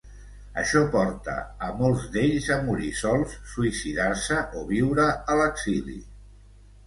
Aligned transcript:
Això 0.59 0.79
porta 0.93 1.33
a 1.65 1.67
molts 1.81 2.07
d'ells 2.15 2.47
a 2.55 2.57
morir 2.69 2.89
sols, 3.01 3.35
suïcidar-se 3.53 4.39
o 4.61 4.63
viure 4.73 5.05
a 5.35 5.39
l'exili. 5.43 5.99